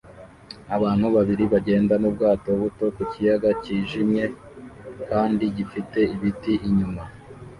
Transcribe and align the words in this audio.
Abantu 0.75 1.05
babiri 1.15 1.43
bagenda 1.53 1.93
mu 2.03 2.09
bwato 2.15 2.49
buto 2.61 2.85
ku 2.95 3.03
kiyaga 3.11 3.49
cyijimye 3.63 4.25
kandi 5.09 5.43
gifite 5.57 5.99
ibiti 6.15 6.53
inyuma 6.67 7.01